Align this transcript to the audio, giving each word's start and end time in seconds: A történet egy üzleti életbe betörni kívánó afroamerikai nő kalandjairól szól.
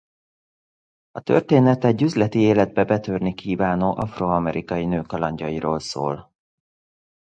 A 1.11 1.19
történet 1.21 1.83
egy 1.83 2.01
üzleti 2.01 2.39
életbe 2.39 2.83
betörni 2.85 3.33
kívánó 3.33 3.95
afroamerikai 3.97 4.85
nő 4.85 5.01
kalandjairól 5.01 5.79
szól. 5.79 6.31